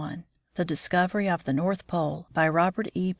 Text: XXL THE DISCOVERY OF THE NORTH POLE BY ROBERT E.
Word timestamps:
XXL 0.01 0.23
THE 0.55 0.65
DISCOVERY 0.65 1.29
OF 1.29 1.43
THE 1.43 1.53
NORTH 1.53 1.85
POLE 1.85 2.25
BY 2.33 2.47
ROBERT 2.49 2.87
E. 2.95 3.09